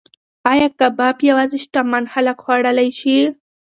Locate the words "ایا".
0.51-0.67